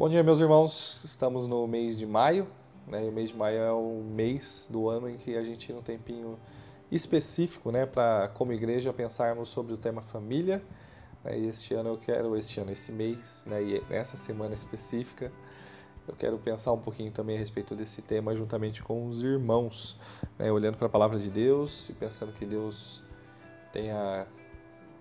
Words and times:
Bom 0.00 0.08
dia, 0.08 0.22
meus 0.22 0.40
irmãos. 0.40 1.04
Estamos 1.04 1.46
no 1.46 1.66
mês 1.66 1.98
de 1.98 2.06
maio. 2.06 2.48
Né? 2.86 3.02
o 3.02 3.12
mês 3.12 3.28
de 3.28 3.36
maio 3.36 3.58
é 3.58 3.70
o 3.70 4.02
mês 4.02 4.66
do 4.70 4.88
ano 4.88 5.10
em 5.10 5.18
que 5.18 5.36
a 5.36 5.44
gente 5.44 5.66
tira 5.66 5.78
um 5.78 5.82
tempinho 5.82 6.38
específico 6.90 7.70
né, 7.70 7.84
para, 7.84 8.28
como 8.28 8.50
igreja, 8.50 8.94
pensarmos 8.94 9.50
sobre 9.50 9.74
o 9.74 9.76
tema 9.76 10.00
família. 10.00 10.62
Né? 11.22 11.40
E 11.40 11.48
este 11.48 11.74
ano 11.74 11.90
eu 11.90 11.98
quero, 11.98 12.34
este 12.34 12.58
ano, 12.58 12.72
esse 12.72 12.90
mês, 12.90 13.44
né, 13.46 13.62
e 13.62 13.84
nessa 13.90 14.16
semana 14.16 14.54
específica, 14.54 15.30
eu 16.08 16.16
quero 16.16 16.38
pensar 16.38 16.72
um 16.72 16.80
pouquinho 16.80 17.12
também 17.12 17.36
a 17.36 17.38
respeito 17.38 17.74
desse 17.74 18.00
tema 18.00 18.34
juntamente 18.34 18.82
com 18.82 19.06
os 19.06 19.22
irmãos, 19.22 19.98
né, 20.38 20.50
olhando 20.50 20.78
para 20.78 20.86
a 20.86 20.90
palavra 20.90 21.18
de 21.18 21.28
Deus 21.28 21.90
e 21.90 21.92
pensando 21.92 22.32
que 22.32 22.46
Deus 22.46 23.02
tenha 23.70 24.26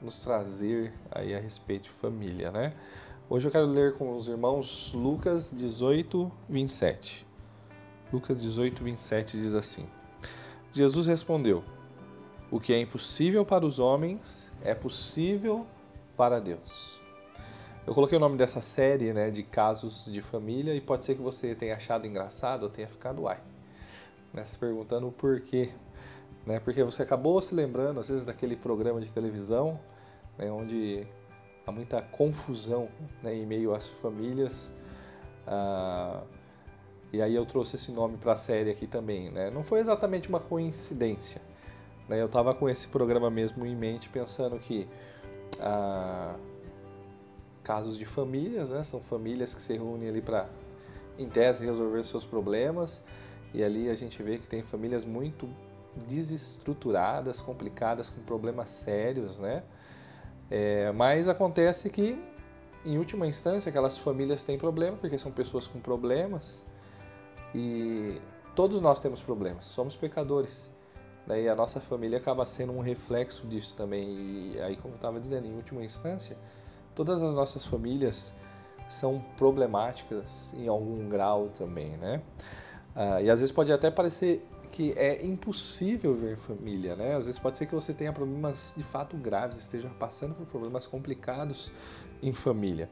nos 0.02 0.20
trazer 0.20 0.94
aí 1.10 1.34
a 1.34 1.40
respeito 1.40 1.84
de 1.84 1.90
família, 1.90 2.52
né? 2.52 2.74
Hoje 3.32 3.48
eu 3.48 3.52
quero 3.52 3.68
ler 3.68 3.94
com 3.94 4.16
os 4.16 4.28
irmãos 4.28 4.92
Lucas 4.92 5.52
18, 5.56 6.32
27. 6.50 7.28
Lucas 8.12 8.42
18, 8.42 8.84
27 8.84 9.38
diz 9.38 9.54
assim: 9.54 9.88
Jesus 10.74 11.06
respondeu: 11.06 11.64
O 12.50 12.60
que 12.60 12.74
é 12.74 12.82
impossível 12.82 13.46
para 13.46 13.64
os 13.64 13.78
homens 13.78 14.52
é 14.64 14.74
possível 14.74 15.68
para 16.18 16.40
Deus. 16.40 17.00
Eu 17.86 17.94
coloquei 17.94 18.18
o 18.18 18.20
nome 18.20 18.36
dessa 18.36 18.62
série 18.62 19.14
né, 19.14 19.30
de 19.30 19.44
casos 19.44 20.06
de 20.12 20.24
família 20.24 20.74
e 20.74 20.82
pode 20.82 21.04
ser 21.04 21.14
que 21.14 21.22
você 21.22 21.54
tenha 21.54 21.76
achado 21.76 22.08
engraçado 22.08 22.64
ou 22.64 22.70
tenha 22.70 22.88
ficado 22.88 23.22
uai. 23.22 23.40
Né, 24.34 24.44
se 24.44 24.58
perguntando 24.58 25.08
o 25.08 25.12
porquê. 25.12 25.70
Né, 26.48 26.60
porque 26.60 26.84
você 26.84 27.04
acabou 27.04 27.40
se 27.42 27.54
lembrando, 27.54 28.00
às 28.00 28.10
vezes, 28.10 28.26
daquele 28.26 28.56
programa 28.56 29.00
de 29.00 29.12
televisão 29.12 29.80
né, 30.36 30.52
onde 30.52 31.06
há 31.70 31.72
muita 31.72 32.02
confusão 32.02 32.90
né, 33.24 33.36
em 33.36 33.46
meio 33.46 33.74
às 33.74 33.88
famílias. 33.88 34.74
Ah, 35.48 36.24
e 37.14 37.22
aí 37.22 37.34
eu 37.34 37.46
trouxe 37.46 37.76
esse 37.76 37.92
nome 37.92 38.18
para 38.18 38.34
a 38.34 38.36
série 38.36 38.70
aqui 38.70 38.86
também. 38.86 39.32
Né? 39.32 39.50
Não 39.50 39.64
foi 39.64 39.80
exatamente 39.80 40.28
uma 40.28 40.40
coincidência. 40.40 41.42
Né? 42.08 42.22
Eu 42.22 42.26
estava 42.26 42.54
com 42.54 42.68
esse 42.68 42.88
programa 42.88 43.30
mesmo 43.30 43.66
em 43.66 43.76
mente, 43.76 44.10
pensando 44.10 44.60
que 44.60 44.88
ah, 45.62 46.36
casos 47.64 47.98
de 47.98 48.06
famílias, 48.06 48.72
né? 48.72 48.84
são 48.84 49.00
famílias 49.00 49.54
que 49.54 49.62
se 49.62 49.74
reúnem 49.74 50.10
ali 50.10 50.22
para, 50.22 50.50
em 51.18 51.30
tese, 51.30 51.66
resolver 51.66 52.04
seus 52.04 52.26
problemas. 52.26 53.04
E 53.54 53.64
ali 53.64 53.90
a 53.90 53.96
gente 53.96 54.22
vê 54.22 54.38
que 54.38 54.48
tem 54.48 54.62
famílias 54.62 55.06
muito 55.06 55.50
desestruturadas, 56.08 57.42
complicadas, 57.42 58.10
com 58.10 58.22
problemas 58.22 58.70
sérios, 58.70 59.40
né? 59.40 59.64
É, 60.50 60.92
mas 60.92 61.28
acontece 61.28 61.90
que, 61.90 62.20
em 62.86 62.98
última 62.98 63.28
instância, 63.28 63.70
aquelas 63.70 63.98
famílias 63.98 64.44
têm 64.44 64.58
problema, 64.58 64.98
porque 64.98 65.18
são 65.18 65.32
pessoas 65.32 65.68
com 65.68 65.80
problemas, 65.80 66.66
e 67.54 68.20
todos 68.56 68.80
nós 68.80 69.00
temos 69.00 69.22
problemas, 69.22 69.66
somos 69.66 69.96
pecadores. 69.96 70.70
Daí 71.28 71.48
a 71.48 71.56
nossa 71.56 71.80
família 71.80 72.18
acaba 72.18 72.46
sendo 72.46 72.74
um 72.74 72.80
reflexo 72.80 73.46
disso 73.46 73.76
também. 73.76 74.54
E 74.54 74.62
aí, 74.62 74.76
como 74.76 74.94
eu 74.94 74.96
estava 74.96 75.20
dizendo, 75.20 75.46
em 75.46 75.56
última 75.56 75.84
instância, 75.84 76.36
todas 76.96 77.22
as 77.22 77.34
nossas 77.36 77.64
famílias 77.64 78.34
são 78.90 79.24
problemáticas 79.38 80.54
em 80.58 80.68
algum 80.68 81.08
grau 81.08 81.50
também, 81.50 81.98
né? 81.98 82.22
Ah, 82.96 83.22
e 83.22 83.30
às 83.30 83.40
vezes 83.40 83.52
pode 83.52 83.72
até 83.72 83.92
parecer 83.92 84.44
que 84.72 84.94
é 84.94 85.26
impossível 85.26 86.16
ver 86.16 86.38
família, 86.38 86.96
né? 86.96 87.16
Às 87.16 87.26
vezes 87.26 87.40
pode 87.40 87.58
ser 87.58 87.66
que 87.66 87.76
você 87.76 87.94
tenha 87.94 88.14
problemas 88.14 88.74
de 88.78 88.84
fato 88.84 89.18
graves, 89.18 89.58
esteja 89.58 89.90
passando 90.00 90.36
por 90.36 90.46
problemas 90.46 90.86
complicados 90.86 91.72
em 92.22 92.34
família, 92.34 92.90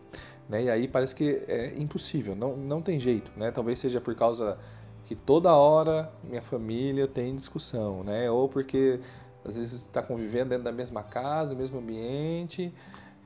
né? 0.50 0.64
E 0.64 0.70
aí 0.70 0.88
parece 0.88 1.14
que 1.16 1.44
é 1.48 1.74
impossível, 1.78 2.36
não, 2.36 2.56
não 2.58 2.82
tem 2.82 3.00
jeito, 3.00 3.32
né? 3.36 3.52
Talvez 3.52 3.80
seja 3.80 4.02
por 4.02 4.16
causa 4.16 4.58
que 5.06 5.16
toda 5.16 5.56
hora 5.56 6.12
minha 6.24 6.42
família 6.42 7.08
tem 7.08 7.36
discussão, 7.36 8.04
né? 8.04 8.30
Ou 8.30 8.50
porque 8.50 9.00
às 9.46 9.56
vezes 9.56 9.82
está 9.84 10.02
convivendo 10.02 10.50
dentro 10.50 10.66
da 10.66 10.72
mesma 10.72 11.04
casa, 11.04 11.56
mesmo 11.56 11.80
ambiente, 11.80 12.74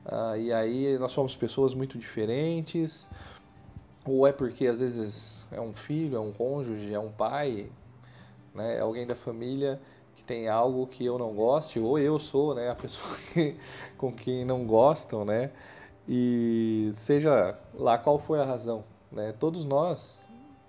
uh, 0.06 0.36
e 0.36 0.52
aí 0.52 0.96
nós 0.98 1.10
somos 1.10 1.36
pessoas 1.36 1.74
muito 1.74 1.98
diferentes, 1.98 3.08
ou 4.04 4.26
é 4.26 4.32
porque 4.32 4.66
às 4.66 4.80
vezes 4.80 5.46
é 5.50 5.60
um 5.60 5.72
filho, 5.72 6.16
é 6.16 6.20
um 6.20 6.32
cônjuge, 6.32 6.94
é 6.94 6.98
um 6.98 7.10
pai, 7.10 7.68
né? 8.54 8.76
É 8.76 8.80
alguém 8.80 9.06
da 9.06 9.14
família 9.14 9.80
que 10.14 10.22
tem 10.22 10.48
algo 10.48 10.86
que 10.86 11.04
eu 11.04 11.18
não 11.18 11.34
goste, 11.34 11.78
ou 11.78 11.98
eu 11.98 12.18
sou 12.18 12.54
né, 12.54 12.70
a 12.70 12.74
pessoa 12.76 13.16
que, 13.32 13.56
com 13.96 14.12
quem 14.12 14.44
não 14.44 14.64
gostam, 14.64 15.24
né? 15.24 15.50
E 16.08 16.90
seja 16.94 17.58
lá 17.74 17.96
qual 17.96 18.18
for 18.18 18.38
a 18.38 18.44
razão, 18.44 18.84
né? 19.10 19.32
Todos 19.38 19.64
nós, 19.64 20.26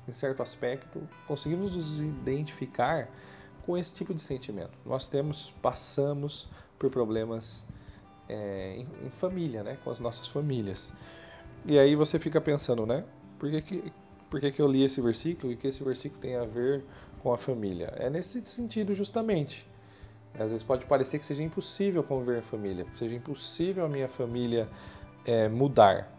em 0.07 0.11
certo 0.11 0.44
aspecto, 0.44 1.01
conseguimos 1.27 1.75
nos 1.75 1.99
identificar 1.99 3.09
com 3.66 3.77
esse 3.77 3.94
tipo 3.94 4.13
de 4.13 4.21
sentimento. 4.21 4.77
Nós 4.85 5.07
temos, 5.07 5.53
passamos 5.61 6.47
por 6.77 6.89
problemas 6.89 7.65
é, 8.29 8.75
em, 8.77 8.88
em, 9.05 9.09
família, 9.09 9.63
né? 9.63 9.77
Com 9.83 9.89
as 9.89 10.00
nossas 10.00 10.27
famílias. 10.27 10.94
E 11.65 11.79
aí 11.79 11.95
você 11.95 12.19
fica 12.19 12.39
pensando, 12.39 12.85
né? 12.85 13.03
Por 13.39 13.50
que, 13.50 13.61
que, 13.61 13.94
por 14.33 14.39
que, 14.39 14.51
que 14.51 14.59
eu 14.59 14.67
li 14.67 14.83
esse 14.83 14.99
versículo 14.99 15.53
e 15.53 15.55
que 15.55 15.67
esse 15.67 15.83
versículo 15.83 16.19
tem 16.19 16.35
a 16.35 16.44
ver 16.44 16.83
com 17.21 17.31
a 17.31 17.38
família? 17.38 17.94
É 17.97 18.09
nesse 18.09 18.44
sentido 18.44 18.91
justamente. 18.91 19.63
Às 20.33 20.49
vezes 20.49 20.63
pode 20.63 20.88
parecer 20.88 21.19
que 21.19 21.25
seja 21.27 21.44
impossível 21.44 22.01
conviver 22.01 22.39
em 22.39 22.41
família, 22.41 22.88
seja 22.95 23.13
impossível 23.13 23.85
a 23.85 23.88
minha 23.88 24.07
família 24.07 24.67
é, 25.23 25.47
mudar, 25.47 26.11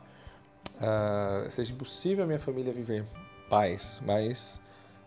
uh, 0.77 1.51
seja 1.51 1.73
impossível 1.73 2.23
a 2.23 2.27
minha 2.29 2.39
família 2.39 2.73
viver 2.73 3.01
em 3.01 3.07
paz, 3.51 4.01
mas 4.07 4.61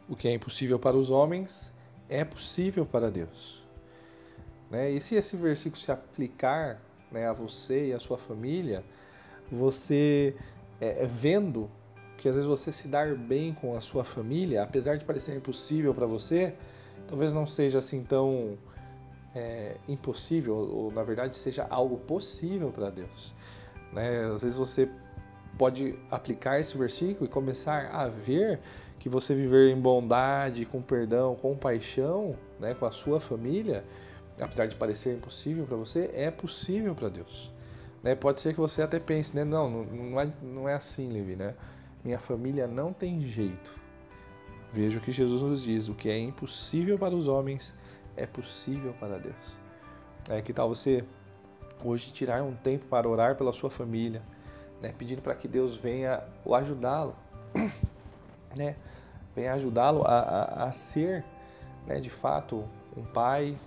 o 0.10 0.14
que 0.14 0.28
é 0.28 0.34
impossível 0.34 0.78
para 0.78 0.98
os 0.98 1.10
homens 1.10 1.72
é 2.10 2.26
possível 2.26 2.86
para 2.86 3.10
Deus. 3.10 3.64
Né? 4.70 4.92
E 4.92 5.00
se 5.00 5.16
esse 5.16 5.38
versículo 5.38 5.80
se 5.80 5.94
aplicar 5.94 6.82
né, 7.10 7.26
a 7.26 7.32
você 7.32 7.88
e 7.88 7.94
a 7.94 8.00
sua 8.00 8.18
família, 8.18 8.84
você 9.50 10.36
é, 10.82 11.06
vendo 11.06 11.72
que 12.18 12.28
às 12.28 12.36
vezes 12.36 12.48
você 12.48 12.72
se 12.72 12.88
dar 12.88 13.16
bem 13.16 13.54
com 13.54 13.76
a 13.76 13.82
sua 13.82 14.04
família, 14.04 14.64
apesar 14.64 14.98
de 14.98 15.06
parecer 15.06 15.36
impossível 15.36 15.94
para 15.94 16.06
você, 16.06 16.56
talvez 17.08 17.32
não 17.32 17.46
seja 17.46 17.80
assim 17.80 18.04
tão 18.04 18.58
é, 19.36 19.78
impossível, 19.88 20.56
ou 20.56 20.92
na 20.92 21.04
verdade 21.04 21.36
seja 21.36 21.68
algo 21.70 21.98
possível 21.98 22.72
para 22.72 22.90
Deus. 22.90 23.36
Né? 23.94 24.26
Às 24.34 24.42
vezes 24.42 24.58
você 24.58 24.90
pode 25.58 25.98
aplicar 26.10 26.60
esse 26.60 26.78
versículo 26.78 27.26
e 27.26 27.28
começar 27.28 27.90
a 27.92 28.08
ver 28.08 28.60
que 29.00 29.10
você 29.10 29.34
viver 29.34 29.70
em 29.72 29.80
bondade, 29.80 30.66
com 30.66 30.82
perdão, 30.82 31.36
com 31.36 31.56
paixão, 31.56 32.36
né, 32.60 32.74
com 32.74 32.86
a 32.86 32.92
sua 32.92 33.20
família, 33.20 33.86
apesar 34.40 34.66
de 34.66 34.76
parecer 34.76 35.16
impossível 35.16 35.66
para 35.66 35.78
você, 35.78 36.10
é 36.14 36.32
possível 36.32 36.94
para 36.96 37.10
Deus. 37.10 37.54
Né? 38.04 38.16
Pode 38.16 38.40
ser 38.40 38.54
que 38.54 38.60
você 38.60 38.82
até 38.82 39.00
pense, 39.00 39.36
né? 39.36 39.44
não, 39.44 39.70
não 39.70 40.20
é, 40.20 40.32
não 40.42 40.70
é 40.70 40.74
assim, 40.74 41.12
Levi, 41.12 41.36
né? 41.36 41.54
Minha 42.08 42.20
família 42.20 42.66
não 42.68 42.94
tem 42.94 43.20
jeito. 43.20 43.78
Veja 44.72 44.98
o 44.98 45.02
que 45.02 45.12
Jesus 45.12 45.42
nos 45.42 45.62
diz: 45.62 45.90
o 45.90 45.94
que 45.94 46.10
é 46.10 46.18
impossível 46.18 46.98
para 46.98 47.14
os 47.14 47.28
homens 47.28 47.76
é 48.16 48.26
possível 48.26 48.94
para 48.94 49.18
Deus. 49.20 49.36
É, 50.30 50.42
que 50.42 50.54
tal 50.54 50.70
você 50.70 51.04
hoje 51.84 52.14
tirar 52.14 52.42
um 52.44 52.56
tempo 52.56 52.86
para 52.86 53.10
orar 53.10 53.36
pela 53.36 53.52
sua 53.52 53.70
família, 53.70 54.22
né, 54.82 54.94
pedindo 54.98 55.22
para 55.22 55.36
que 55.36 55.50
Deus 55.50 55.76
venha 55.76 56.24
o 56.46 56.56
ajudá-lo, 56.56 57.14
né, 58.58 58.78
venha 59.36 59.54
ajudá-lo 59.54 60.04
a, 60.06 60.20
a, 60.20 60.64
a, 60.64 60.72
ser, 60.72 61.26
né, 61.86 62.00
de 62.00 62.10
fato, 62.10 62.64
um 62.96 63.04
pai, 63.04 63.58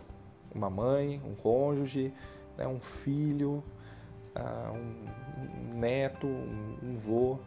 uma 0.55 0.71
mãe, 0.71 1.21
um 1.27 1.35
cônjuge, 1.35 2.13
né, 2.57 2.67
um 2.67 2.81
filho, 2.81 3.63
uh, 4.35 4.73
um, 4.75 5.79
neto, 5.79 6.27
um, 6.27 6.79
um 6.83 6.97
vô, 6.97 7.39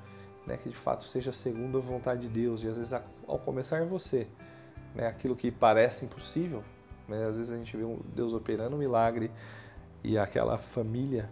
né, 0.46 0.58
que 0.58 0.70
de 0.70 0.76
fato 0.76 1.04
seja 1.04 1.32
segundo 1.32 1.78
a 1.78 1.82
vontade 1.82 2.28
de 2.28 2.30
Deus. 2.30 2.64
E 2.64 2.68
às 2.68 2.78
vezes, 2.78 2.94
ao 3.28 3.40
começar 3.40 3.86
você, 3.86 4.28
né, 4.94 5.08
aquilo 5.08 5.36
que 5.36 5.52
parece 5.52 6.06
impossível, 6.06 6.64
né, 7.08 7.26
às 7.26 7.38
vezes 7.38 7.52
a 7.52 7.58
gente 7.58 7.76
vê 7.76 7.84
Deus 8.14 8.34
operando 8.34 8.76
um 8.76 8.80
milagre 8.80 9.32
e 10.04 10.18
aquela 10.18 10.58
família 10.58 11.30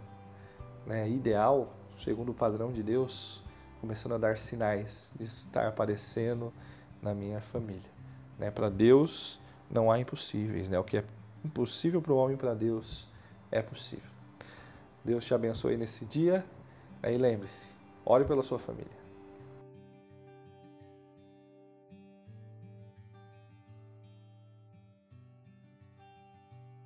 né, 0.86 1.08
ideal, 1.08 1.74
segundo 1.98 2.30
o 2.30 2.34
padrão 2.34 2.72
de 2.72 2.82
Deus, 2.82 3.42
começando 3.80 4.14
a 4.14 4.18
dar 4.18 4.38
sinais 4.38 5.12
de 5.18 5.26
estar 5.26 5.66
aparecendo 5.66 6.52
na 7.00 7.14
minha 7.14 7.40
família. 7.40 7.90
Né? 8.38 8.50
Para 8.50 8.68
Deus 8.68 9.40
não 9.70 9.90
há 9.90 9.98
impossíveis. 9.98 10.68
Né? 10.68 10.78
O 10.78 10.84
que 10.84 10.98
é 10.98 11.04
impossível 11.44 12.00
para 12.00 12.12
o 12.12 12.16
homem, 12.16 12.36
para 12.36 12.54
Deus 12.54 13.08
é 13.50 13.60
possível. 13.60 14.10
Deus 15.04 15.24
te 15.24 15.34
abençoe 15.34 15.76
nesse 15.76 16.04
dia. 16.04 16.44
Aí 17.02 17.18
lembre-se, 17.18 17.66
ore 18.04 18.24
pela 18.24 18.42
sua 18.42 18.58
família. 18.58 19.01